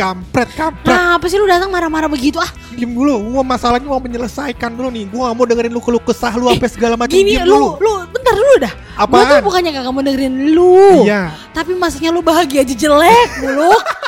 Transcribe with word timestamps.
Kampret, 0.00 0.48
kampret. 0.56 0.96
Nah, 0.96 1.20
apa 1.20 1.28
sih 1.28 1.36
lu 1.36 1.44
datang 1.44 1.68
marah-marah 1.68 2.08
begitu 2.08 2.40
ah? 2.40 2.48
Diem 2.72 2.88
dulu, 2.88 3.36
gua 3.36 3.44
masalahnya 3.44 3.84
mau 3.84 4.00
menyelesaikan 4.00 4.72
dulu 4.72 4.88
nih. 4.88 5.04
Gua 5.12 5.28
gak 5.28 5.36
mau 5.36 5.44
dengerin 5.44 5.72
lu 5.76 5.80
keluh 5.84 6.00
kesah 6.00 6.32
lu 6.40 6.48
sampai 6.48 6.70
segala 6.72 6.96
macam. 6.96 7.12
Gini 7.12 7.36
Diem 7.36 7.44
lu, 7.44 7.76
dulu. 7.76 7.84
lu 7.84 7.92
bentar 8.08 8.32
dulu 8.32 8.54
dah. 8.64 8.72
Apaan? 8.96 9.12
Gua 9.12 9.28
tuh 9.28 9.44
bukannya 9.44 9.70
gak 9.76 9.84
kamu 9.84 9.98
dengerin 10.08 10.34
lu. 10.56 11.04
Iya. 11.04 11.36
Tapi 11.52 11.76
masanya 11.76 12.16
lu 12.16 12.24
bahagia 12.24 12.64
aja 12.64 12.72
jelek 12.72 13.28
mulu. 13.44 13.76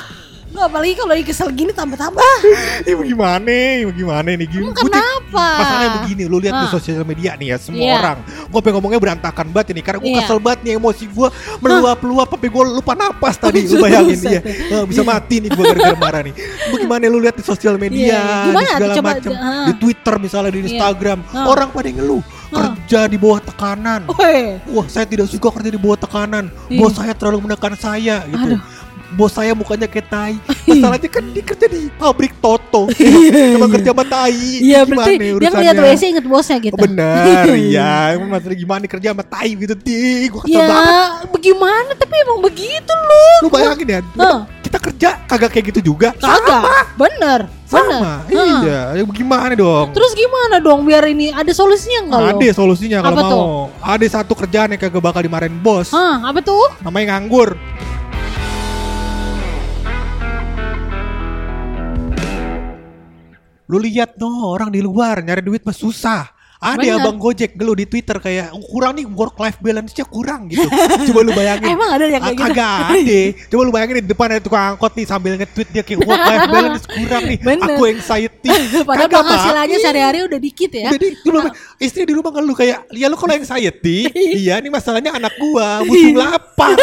lu 0.63 0.71
apalagi 0.71 0.95
kalau 0.95 1.11
lagi 1.11 1.27
kesel 1.27 1.51
gini 1.51 1.75
tambah-tambah. 1.75 2.23
Ini 2.87 2.95
bagaimana? 2.95 3.55
Bagaimana 3.91 4.29
nih? 4.31 4.47
Gini, 4.47 4.63
Emang 4.63 4.71
gua 4.71 4.79
cek- 4.79 4.95
kenapa? 4.95 5.47
Masalahnya 5.59 5.91
begini, 5.99 6.23
lu 6.25 6.37
lihat 6.39 6.55
di 6.55 6.63
Ah. 6.63 6.71
sosial 6.71 7.03
media 7.03 7.31
nih 7.35 7.47
ya 7.51 7.57
semua 7.59 7.83
Iya. 7.83 7.95
orang. 7.99 8.19
Gua 8.47 8.61
pengen 8.63 8.75
ngomongnya 8.79 9.01
berantakan 9.03 9.47
banget 9.51 9.67
ini 9.75 9.81
karena 9.83 9.99
gua 9.99 10.07
Iya. 10.09 10.19
kesel 10.23 10.39
banget 10.39 10.61
nih 10.63 10.73
emosi 10.79 11.05
gua 11.11 11.29
meluap-luap 11.59 12.29
sampai 12.31 12.49
gua 12.49 12.65
lupa 12.71 12.93
napas 12.95 13.35
tadi. 13.37 13.59
Lu 13.61 13.75
Buset, 13.75 13.83
bayangin 13.83 14.19
dia. 14.21 14.41
Eh, 14.45 14.85
bisa 14.87 15.03
mati 15.03 15.35
nih 15.43 15.51
gua 15.51 15.65
gara-gara 15.67 15.99
marah 15.99 16.23
nih. 16.23 16.35
Bagaimana 16.71 17.03
lu 17.09 17.19
lihat 17.19 17.35
di 17.35 17.43
sosial 17.43 17.75
media, 17.77 17.99
Iya, 17.99 18.21
iya. 18.21 18.39
Gimana 18.45 18.63
di 18.63 18.71
segala 18.79 18.95
macam, 19.03 19.33
ah. 19.35 19.67
di 19.67 19.73
Twitter 19.77 20.15
misalnya 20.17 20.51
di 20.53 20.59
Iya. 20.61 20.67
Instagram, 20.71 21.19
Ah. 21.29 21.47
orang 21.49 21.69
pada 21.71 21.91
ngeluh 21.91 22.23
Ah. 22.23 22.55
kerja 22.55 23.01
di 23.05 23.17
bawah 23.17 23.41
tekanan. 23.41 24.07
Woi. 24.07 24.63
Wah 24.71 24.87
saya 24.87 25.03
tidak 25.05 25.27
suka 25.27 25.51
kerja 25.51 25.69
di 25.69 25.81
bawah 25.81 25.99
tekanan. 25.99 26.47
Bos 26.71 26.95
saya 26.95 27.11
terlalu 27.13 27.43
menekan 27.43 27.75
saya 27.75 28.23
gitu 28.25 28.55
Aduh. 28.55 28.63
Bos 29.13 29.29
saya 29.31 29.53
mukanya 29.53 29.85
kayak 29.85 30.09
tai 30.09 30.35
Masalahnya 30.63 31.09
kan 31.11 31.25
dia 31.35 31.45
kerja 31.45 31.67
di 31.67 31.91
pabrik 31.99 32.33
Toto 32.39 32.87
Cuma 33.55 33.67
kerja 33.67 33.91
sama 33.91 34.05
tai 34.07 34.63
Iya 34.63 34.87
Gimana 34.87 34.95
berarti 35.03 35.15
dia 35.43 35.51
ngeliat 35.51 35.77
WC 35.83 36.03
inget 36.15 36.27
bosnya 36.27 36.57
gitu. 36.63 36.75
Oh, 36.79 36.83
Benar 36.87 37.51
Iya 37.71 37.93
Emang 38.15 38.29
masalah 38.31 38.57
gimana 38.57 38.79
nih 38.87 38.91
kerja 38.91 39.09
sama 39.11 39.25
tai 39.27 39.51
gitu 39.59 39.75
Di 39.75 40.31
Gue 40.31 40.41
kesel 40.47 40.55
Ya, 40.55 40.67
banget 40.71 41.29
bagaimana? 41.35 41.91
Tapi 41.99 42.15
emang 42.23 42.39
begitu 42.39 42.93
lu. 42.93 43.25
Lu 43.43 43.49
bayangin 43.51 43.87
ya. 43.89 44.01
Kita 44.63 44.79
kerja 44.79 45.09
kagak 45.27 45.51
kayak 45.53 45.65
gitu 45.75 45.81
juga 45.93 46.15
Kagak. 46.15 46.63
Bener. 46.95 47.41
Bener. 47.51 47.51
Sama. 47.67 48.13
Iya 48.29 48.93
ya, 48.95 49.03
Gimana 49.09 49.53
dong 49.57 49.97
Terus 49.97 50.13
gimana 50.13 50.61
dong 50.61 50.85
biar 50.85 51.03
ini 51.09 51.33
ada 51.33 51.51
solusinya 51.51 52.01
enggak 52.07 52.21
lo? 52.21 52.29
Ada 52.39 52.49
solusinya 52.55 52.98
kalau 53.01 53.17
mau 53.17 53.31
tuh? 53.33 53.45
Ada 53.81 54.07
satu 54.20 54.33
kerjaan 54.36 54.77
yang 54.77 54.81
kagak 54.81 55.03
bakal 55.03 55.20
dimarahin 55.25 55.57
bos 55.59 55.91
Hah, 55.91 56.20
apa 56.23 56.39
tuh? 56.45 56.69
Namanya 56.85 57.17
nganggur 57.19 57.57
Lu 63.73 63.81
lihat 63.81 64.21
no 64.21 64.29
orang 64.47 64.69
di 64.69 64.79
luar 64.79 65.19
nyari 65.19 65.41
duit 65.41 65.65
mah 65.65 65.73
susah. 65.75 66.29
Ada 66.63 66.79
Bener. 66.79 66.95
abang 66.95 67.19
Gojek 67.19 67.59
ngeluh 67.59 67.75
di 67.75 67.91
Twitter 67.91 68.15
kayak 68.17 68.55
"Oh, 68.55 68.63
kurang 68.63 68.95
nih 68.95 69.03
work 69.03 69.35
life 69.35 69.59
balance-nya 69.59 70.07
kurang 70.07 70.47
gitu. 70.47 70.63
Coba 71.11 71.21
lu 71.21 71.35
bayangin. 71.35 71.75
Emang 71.75 71.91
ada 71.91 72.07
yang 72.07 72.23
Ah, 72.23 72.31
kayak 72.31 72.39
gitu? 72.39 72.45
Kagak 72.55 72.79
ada. 72.95 73.21
Coba 73.51 73.61
lu 73.67 73.73
bayangin 73.73 73.95
di 73.99 74.07
depan 74.07 74.27
ada 74.29 74.39
tukang 74.39 74.65
angkot 74.71 74.93
nih 74.95 75.03
sambil 75.03 75.35
nge-tweet 75.35 75.69
dia 75.71 75.83
kayak 75.83 76.07
work 76.07 76.23
life 76.23 76.47
balance 76.55 76.85
kurang 76.87 77.23
nih. 77.27 77.39
Bener. 77.43 77.67
Aku 77.67 77.83
anxiety. 77.83 78.49
Padahal 78.79 78.95
Kagak, 79.03 79.23
penghasilannya 79.27 79.75
Pak. 79.75 79.83
sehari-hari 79.83 80.19
udah 80.23 80.39
dikit 80.39 80.71
ya. 80.71 80.87
Udah 80.87 80.99
di, 81.01 81.09
dulu 81.19 81.39
istri 81.81 82.03
di 82.07 82.15
rumah 82.15 82.31
ngeluh 82.31 82.55
kayak, 82.55 82.79
ya 82.93 83.07
lu 83.11 83.17
kalau 83.17 83.35
anxiety, 83.35 83.99
iya 84.15 84.55
ini 84.57 84.71
masalahnya 84.71 85.19
anak 85.19 85.35
gua 85.35 85.83
butuh 85.83 86.15
lapar. 86.15 86.79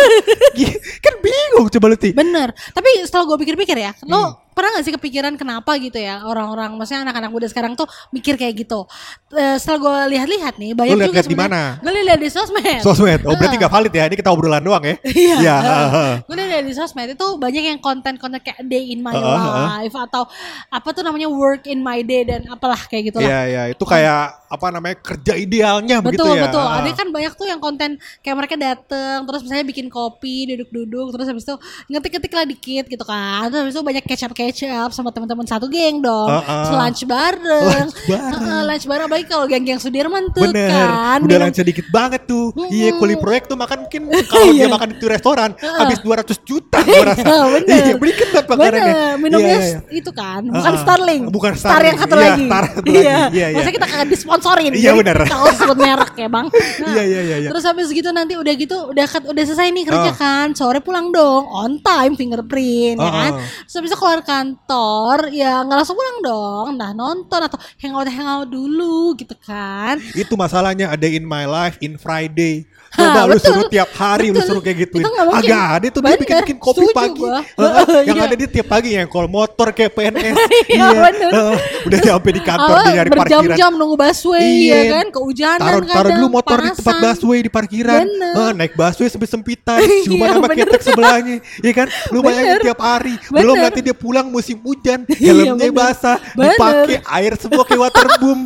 Kan 1.00 1.14
bingung 1.20 1.68
coba 1.70 1.86
lu 1.88 1.96
ti. 1.96 2.12
Bener. 2.12 2.52
Tapi 2.52 2.90
setelah 3.04 3.24
gue 3.26 3.38
pikir-pikir 3.40 3.80
ya, 3.80 3.96
Hmm. 3.96 4.12
lo 4.12 4.22
pernah 4.60 4.76
gak 4.76 4.84
sih 4.84 4.92
kepikiran 4.92 5.34
kenapa 5.40 5.80
gitu 5.80 5.96
ya 5.96 6.28
orang-orang, 6.28 6.76
maksudnya 6.76 7.08
anak-anak 7.08 7.32
muda 7.32 7.48
sekarang 7.48 7.80
tuh 7.80 7.88
mikir 8.12 8.36
kayak 8.36 8.68
gitu. 8.68 8.84
Eh, 9.32 9.56
setelah 9.56 9.80
gue 9.80 10.20
lihat-lihat 10.20 10.60
nih, 10.60 10.76
banyak 10.76 11.00
Lu 11.00 11.00
lihat-lihat 11.00 11.32
di 11.32 11.40
mana? 11.40 11.80
Gue 11.80 11.96
lihat 11.96 12.20
di 12.20 12.28
sosmed. 12.28 12.84
Sosmed. 12.84 13.24
Oh 13.24 13.40
berarti 13.40 13.56
gak 13.56 13.72
valid 13.72 13.94
ya. 13.96 14.04
Ini 14.12 14.16
kita 14.20 14.36
obrolan 14.36 14.60
doang 14.60 14.84
ya. 14.84 14.96
Iya. 15.20 15.38
Iya. 15.40 15.56
heeh. 15.64 16.12
gue 16.28 16.36
lihat 16.36 16.66
di 16.68 16.74
sosmed 16.76 17.08
itu 17.16 17.28
banyak 17.40 17.64
yang 17.64 17.80
konten-konten 17.80 18.44
kayak 18.44 18.60
day 18.68 18.92
in 18.92 19.00
my 19.00 19.16
life 19.16 19.96
atau 19.96 20.28
apa 20.68 20.90
tuh 20.92 21.06
namanya 21.06 21.32
work 21.32 21.64
in 21.70 21.80
my 21.80 22.04
day 22.04 22.28
dan 22.28 22.44
apalah 22.52 22.80
kayak 22.90 23.14
gitu 23.14 23.24
lah. 23.24 23.30
Iya 23.30 23.40
iya 23.48 23.64
itu 23.72 23.84
kayak 23.88 24.50
apa 24.50 24.66
namanya 24.74 24.98
kerja 24.98 25.38
idealnya 25.38 26.02
begitu 26.02 26.26
Betul 26.26 26.36
ya. 26.36 26.44
betul. 26.50 26.66
Heeh. 26.66 26.78
Ada 26.82 26.90
kan 26.98 27.08
banyak 27.14 27.34
tuh 27.38 27.48
yang 27.48 27.62
konten 27.62 27.90
kayak 28.26 28.36
mereka 28.36 28.56
dateng 28.58 29.18
terus 29.30 29.42
misalnya 29.46 29.66
bikin 29.70 29.88
kopi 29.88 30.50
duduk-duduk 30.50 31.14
terus 31.14 31.28
habis 31.30 31.46
itu 31.46 31.56
ngetik-ngetik 31.94 32.34
lah 32.34 32.46
dikit 32.50 32.86
gitu 32.90 33.06
kan. 33.06 33.46
Terus 33.54 33.62
habis 33.62 33.74
itu 33.78 33.84
banyak 33.86 34.04
catch 34.10 34.26
up 34.26 34.34
catch 34.50 34.66
up 34.66 34.90
sama 34.90 35.10
teman-teman 35.10 35.46
satu 35.46 35.66
geng 35.66 36.00
dong. 36.00 36.26
Heeh. 36.28 36.44
Terus 36.60 36.74
lunch 36.76 37.02
bareng. 37.06 37.66
Lunch 37.86 37.98
bareng. 38.04 38.42
Heeh, 38.42 38.62
lunch 38.66 38.86
bareng 38.86 39.08
baik 39.08 39.26
kalau 39.28 39.46
geng-geng 39.46 39.78
Sudirman 39.78 40.30
tuh 40.30 40.44
Bener, 40.44 40.70
kan. 40.70 41.20
udah 41.20 41.28
minum- 41.30 41.46
lancar 41.46 41.64
dikit 41.64 41.88
banget 41.88 42.26
tuh. 42.26 42.50
Mm-mm. 42.52 42.70
Iya, 42.70 42.90
kuli 42.96 43.16
proyek 43.16 43.46
tuh 43.46 43.56
makan 43.56 43.86
mungkin 43.86 44.02
kalau 44.26 44.50
dia 44.52 44.58
Iya. 44.60 44.68
makan 44.68 44.88
di 44.92 45.06
restoran 45.06 45.50
habis 45.56 46.00
200 46.00 46.26
juta 46.42 46.78
gua 46.84 47.04
rasa. 47.06 47.22
Iya, 47.22 47.40
bener. 47.52 47.78
Iya, 47.80 47.94
berikan 47.96 48.28
banget 48.28 48.48
makanannya. 48.48 48.82
Bener, 48.90 49.14
minumnya 49.20 49.48
Iya, 49.50 49.60
iya, 49.60 49.78
iya. 49.80 49.80
itu 49.94 50.12
kan, 50.12 50.42
bukan 50.44 50.60
Heeh. 50.68 50.82
Starling. 50.82 51.22
Bukan 51.30 51.52
Star 51.54 51.70
Starling. 51.70 51.88
yang 51.88 52.00
satu 52.00 52.10
Iya, 52.12 52.24
lagi. 52.24 52.44
Star 52.44 52.64
satu 52.66 52.90
lagi. 52.90 53.00
Iya, 53.00 53.18
iya. 53.30 53.48
Masa 53.54 53.70
kita 53.70 53.86
kagak 53.86 54.10
disponsorin. 54.10 54.72
Iya, 54.74 54.92
bener. 54.94 55.18
Kalau 55.24 55.52
sebut 55.52 55.78
merek 55.78 56.14
ya, 56.16 56.28
Bang. 56.28 56.48
Iya, 56.90 57.04
iya, 57.04 57.22
iya, 57.22 57.36
iya. 57.40 57.50
Terus 57.50 57.64
habis 57.64 57.88
gitu 57.90 58.10
nanti 58.10 58.34
udah 58.34 58.54
gitu 58.56 58.78
udah 58.90 59.06
udah 59.28 59.44
selesai 59.44 59.70
nih 59.70 59.84
kerja 59.86 60.12
kan. 60.12 60.48
Sore 60.52 60.80
pulang 60.80 61.12
dong, 61.12 61.46
on 61.46 61.78
time 61.78 62.14
fingerprint 62.14 62.98
ya 62.98 63.12
kan. 63.12 63.32
Terus 63.64 63.76
habis 63.76 63.90
itu 63.90 63.98
keluar 63.98 64.20
kantor, 64.40 65.18
ya 65.30 65.60
nggak 65.62 65.78
langsung 65.78 65.94
pulang 65.94 66.20
dong. 66.22 66.68
Nah, 66.74 66.92
nonton 66.92 67.40
atau 67.42 67.60
hangout 67.78 68.08
hangout 68.08 68.48
dulu 68.48 69.12
gitu 69.14 69.36
kan. 69.38 70.00
Itu 70.14 70.34
masalahnya 70.34 70.90
ada 70.90 71.04
in 71.06 71.24
my 71.24 71.44
life 71.44 71.76
in 71.80 71.96
Friday. 71.96 72.64
Ha, 72.90 72.98
Coba 73.06 73.22
lu 73.28 73.38
betul. 73.38 73.54
suruh 73.54 73.66
tiap 73.70 73.90
hari 73.94 74.34
lu 74.34 74.40
Betul. 74.40 74.48
suruh 74.50 74.62
kayak 74.64 74.78
gituin. 74.82 75.04
Itu 75.04 75.10
nggak 75.12 75.26
mungkin. 75.28 75.46
Agak 75.46 75.66
ada 75.70 75.88
tuh 75.88 76.02
dia 76.02 76.18
bikin 76.18 76.36
bikin 76.42 76.58
kopi 76.58 76.78
setuju 76.82 76.96
pagi. 76.96 77.22
Heeh, 77.22 78.00
yang 78.10 78.18
Iya. 78.18 78.26
ada 78.26 78.36
dia 78.36 78.50
tiap 78.50 78.68
pagi 78.68 78.90
yang 78.96 79.06
call 79.06 79.28
motor 79.30 79.68
kayak 79.70 79.92
PNS. 79.94 80.36
Iya, 80.70 80.88
bener. 80.90 81.30
heeh. 81.30 81.56
Udah 81.86 82.00
sampai 82.00 82.32
di 82.32 82.42
kantor 82.42 82.76
dia 82.80 82.92
nyari 82.96 83.10
parkiran. 83.12 83.20
berjam-jam 83.46 83.72
nunggu 83.76 83.96
busway 83.96 84.42
Iya. 84.42 84.74
ya 84.74 84.84
kan, 84.92 85.06
kehujanan 85.12 85.60
Taruh 85.60 85.70
taruh 85.82 85.86
kadang, 85.86 86.18
dulu 86.18 86.28
motor 86.32 86.58
di 86.58 86.70
tempat 86.72 86.82
panasan. 86.88 87.04
busway 87.06 87.40
di 87.40 87.52
parkiran. 87.52 88.06
Eh, 88.10 88.52
naik 88.56 88.74
busway 88.74 89.08
sampai 89.08 89.30
sempitan. 89.30 89.80
Cuma 90.02 90.24
Iya, 90.26 90.34
nama 90.34 90.48
bener. 90.48 90.58
ketek 90.66 90.82
sebelahnya. 90.82 91.36
Iya 91.60 91.74
kan? 91.76 91.88
Lu 92.10 92.20
bayangin 92.20 92.58
tiap 92.64 92.80
hari. 92.82 93.14
Belum 93.30 93.56
nanti 93.56 93.80
dia 93.80 93.94
pulang 93.94 94.19
musim 94.26 94.60
hujan. 94.60 95.08
Iya, 95.20 95.32
Helmnya 95.32 95.70
bener. 95.70 95.76
basah. 95.76 96.18
Dipakai 96.36 96.98
air 97.04 97.34
semua 97.36 97.64
kayak 97.64 97.82
waterboom. 97.88 98.40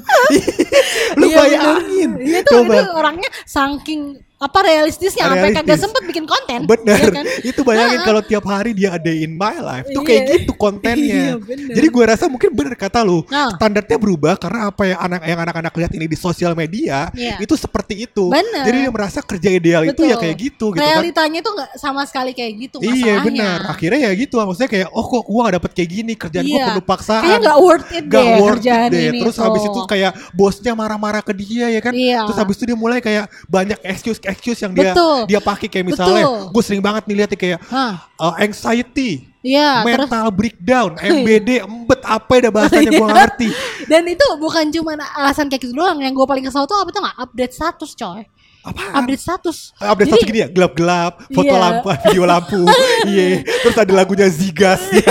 Lu 1.19 1.25
Iya, 1.25 1.37
bayangin. 1.37 2.11
Iya 2.19 2.39
itu, 2.41 2.53
Coba. 2.53 2.73
itu 2.75 2.89
orangnya 2.93 3.29
saking 3.45 4.01
apa 4.43 4.59
realistisnya 4.59 5.23
sampai 5.25 5.49
kagak 5.49 5.63
Realistis. 5.63 5.81
sempet 5.81 6.01
bikin 6.03 6.25
konten. 6.27 6.59
Bener, 6.71 6.99
ya 6.99 7.11
kan? 7.13 7.25
itu 7.41 7.61
bayangin 7.63 7.95
Heeh. 7.95 8.03
kalau 8.03 8.21
tiap 8.21 8.43
hari 8.43 8.71
dia 8.71 8.91
ada 8.91 9.07
in 9.07 9.33
my 9.33 9.55
life 9.55 9.87
tuh 9.87 10.03
Iya. 10.03 10.07
kayak 10.09 10.23
gitu 10.35 10.51
kontennya. 10.53 11.23
Iya, 11.23 11.33
bener. 11.39 11.73
Jadi 11.73 11.87
gue 11.87 12.03
rasa 12.03 12.25
mungkin 12.27 12.49
bener 12.51 12.75
kata 12.75 12.99
lu, 13.01 13.23
Nah. 13.25 13.55
standarnya 13.55 13.95
berubah 13.95 14.35
karena 14.35 14.67
apa 14.67 14.83
yang 14.83 14.99
anak 15.01 15.21
yang 15.23 15.39
anak-anak 15.39 15.73
lihat 15.73 15.91
ini 15.93 16.05
di 16.05 16.17
sosial 16.17 16.51
media 16.53 17.07
Iya. 17.11 17.39
itu 17.39 17.55
seperti 17.55 18.03
itu. 18.03 18.27
Bener. 18.27 18.63
Jadi 18.63 18.77
dia 18.79 18.91
merasa 18.91 19.19
kerja 19.19 19.49
ideal 19.49 19.81
itu 19.83 20.01
ya 20.03 20.15
kayak 20.15 20.35
gitu 20.35 20.51
gitu 20.65 20.75
kan. 20.75 20.83
Realitanya 20.83 21.39
tuh 21.39 21.51
nggak 21.53 21.69
sama 21.75 22.01
sekali 22.03 22.31
kayak 22.31 22.51
gitu 22.59 22.77
Iya 22.79 23.21
benar. 23.21 23.59
Akhirnya 23.65 24.05
ya 24.05 24.11
gitu 24.13 24.35
maksudnya 24.37 24.67
kayak 24.67 24.87
oh 24.89 25.03
kok 25.03 25.23
gua 25.23 25.41
gak 25.45 25.55
dapet 25.57 25.71
kayak 25.73 25.89
gini 25.91 26.13
kerjaan 26.13 26.43
gua 26.43 26.51
Iya. 26.53 26.65
penuh 26.69 26.85
paksaan. 26.85 27.21
Kayaknya 27.21 27.39
nggak 27.41 27.59
worth 27.59 27.87
it 27.89 28.03
Gak 28.05 28.21
deh 28.21 28.35
worth 28.37 28.59
it 28.61 28.89
deh. 28.91 29.03
ini 29.07 29.19
Terus 29.23 29.35
tuh. 29.35 29.43
habis 29.43 29.63
itu 29.63 29.79
kayak 29.85 30.11
bosnya 30.31 30.73
marah-marah 30.73 31.21
ke 31.21 31.33
dia 31.33 31.65
ya 31.69 31.79
kan. 31.79 31.93
Iya. 31.93 32.19
Terus 32.27 32.37
habis 32.37 32.55
itu 32.55 32.65
dia 32.65 32.77
mulai 32.77 32.99
kayak 32.99 33.25
banyak 33.47 33.79
excuse 33.81 34.19
excuse 34.33 34.59
yang 34.59 34.73
dia 34.73 34.91
Betul. 34.91 35.17
dia 35.29 35.39
pakai 35.39 35.67
kayak 35.69 35.85
misalnya 35.85 36.49
gue 36.49 36.63
sering 36.65 36.81
banget 36.81 37.05
nih 37.05 37.15
lihat 37.21 37.29
nih 37.29 37.39
kayak 37.39 37.59
Hah. 37.69 38.09
uh, 38.17 38.33
anxiety, 38.37 39.29
Iya, 39.43 39.83
terus 39.83 40.07
mental 40.07 40.27
breakdown, 40.31 40.91
MBD, 41.13 41.49
embet 41.61 42.01
apa 42.01 42.31
ya 42.33 42.39
dah 42.47 42.51
bahasanya 42.51 42.89
gue 42.89 43.01
gak 43.01 43.13
ngerti. 43.13 43.47
dan 43.91 44.01
itu 44.07 44.25
bukan 44.39 44.65
cuma 44.71 44.91
alasan 45.13 45.45
kayak 45.47 45.61
gitu 45.63 45.73
doang. 45.75 45.99
Yang 45.99 46.13
gue 46.15 46.25
paling 46.25 46.43
kesel 46.43 46.63
tuh 46.63 46.79
apa 46.79 46.89
tuh 46.89 47.01
nggak 47.03 47.17
update 47.19 47.53
status 47.53 47.91
coy. 47.93 48.23
Apaan? 48.63 49.03
Update 49.03 49.19
status. 49.19 49.75
Update 49.75 50.07
Jadi- 50.07 50.13
satu 50.15 50.23
gini 50.23 50.39
ya, 50.39 50.47
gelap-gelap, 50.47 51.27
foto 51.27 51.51
Iya. 51.51 51.59
lampu, 51.59 51.87
video 52.07 52.23
lampu, 52.23 52.61
iya. 53.03 53.43
Terus 53.43 53.75
ada 53.75 53.91
lagunya 53.91 54.31
Zigas, 54.31 54.79
Tuh, 54.87 55.03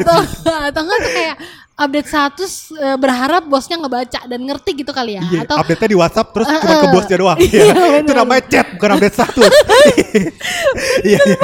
atau 0.00 0.18
atau 0.72 0.80
enggak 0.80 0.98
tuh 1.04 1.12
kayak 1.12 1.36
update 1.80 2.06
status 2.06 2.52
eh, 2.72 2.94
berharap 2.94 3.42
bosnya 3.44 3.76
ngebaca 3.76 4.20
dan 4.22 4.40
ngerti 4.40 4.70
gitu 4.76 4.92
kali 4.92 5.16
ya. 5.16 5.22
Iya, 5.24 5.40
atau 5.42 5.56
update-nya 5.58 5.88
di 5.88 5.96
WhatsApp 5.96 6.28
terus 6.30 6.46
Eh, 6.46 6.58
cuma 6.60 6.74
ke 6.76 6.88
bosnya 6.90 7.16
doang. 7.16 7.38
Iya, 7.40 7.48
Iya, 7.58 7.72
bener. 7.72 8.00
itu 8.00 8.12
namanya 8.12 8.42
chat 8.46 8.66
bukan 8.74 8.90
update 8.94 9.14
status. 9.14 9.52
Iya, 11.00 11.18
iya. 11.18 11.36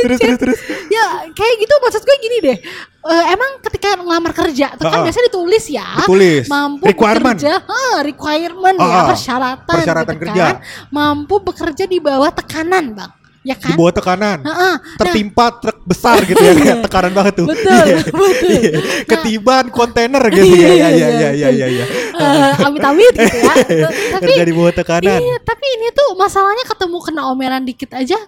Terus 0.00 0.18
terus 0.18 0.38
terus. 0.38 0.58
ya 0.88 1.04
kayak 1.30 1.54
gitu 1.58 1.74
maksud 1.78 2.02
gue 2.02 2.16
gini 2.20 2.36
deh. 2.42 2.58
Eh, 3.00 3.24
emang 3.30 3.62
ketika 3.62 3.94
ngelamar 3.96 4.32
kerja 4.32 4.74
tuh 4.74 4.84
kan 4.84 5.00
ah. 5.00 5.04
biasanya 5.06 5.26
ditulis 5.28 5.64
ya 5.66 5.86
Ditulis. 6.02 6.44
mampu 6.46 6.84
Requirement. 6.84 7.38
bekerja 7.38 7.54
ah, 7.62 7.98
requirement 8.02 8.76
ya 8.76 8.84
Ah, 8.84 8.98
ah. 8.98 9.06
persyaratan 9.08 9.64
Persyaratan 9.70 10.12
gitu 10.12 10.22
kerja. 10.26 10.42
kan. 10.44 10.56
mampu 10.90 11.34
bekerja 11.40 11.84
di 11.86 11.98
bawah 11.98 12.28
tekanan 12.28 12.92
bang 12.92 13.10
ya 13.48 13.56
Di 13.56 13.64
kan 13.64 13.76
bawah 13.80 13.92
tekanan. 13.96 14.38
Heeh. 14.44 14.74
Tertimpa 15.00 15.46
truk 15.56 15.78
besar 15.88 16.20
gitu 16.22 16.36
ya, 16.36 16.52
kayak 16.52 16.78
tekanan 16.86 17.12
banget 17.16 17.34
tuh. 17.40 17.46
Betul, 17.48 17.72
Iya. 17.88 17.96
betul. 18.20 18.50
Iya. 18.52 18.78
Ketiban 19.08 19.64
kontainer 19.72 20.22
gitu 20.28 20.44
Iya, 20.44 20.52
ya. 20.52 20.68
Iya, 20.68 20.68
iya, 20.68 20.88
iya, 20.88 21.08
iya, 21.08 21.30
iya, 21.32 21.48
iya, 21.48 21.66
iya. 21.72 21.84
Eh, 22.12 22.52
amit-amit 22.60 23.14
gitu 23.16 23.36
ya 23.40 23.54
tapi 24.18 24.30
di 24.44 24.52
bawah 24.52 24.72
tekanan. 24.74 25.20
Iya, 25.20 25.36
tapi 25.40 25.64
ini 25.80 25.88
tuh 25.90 26.08
masalahnya 26.14 26.64
ketemu 26.68 26.96
kena 27.00 27.22
omelan 27.30 27.64
dikit 27.64 27.90
aja 27.96 28.18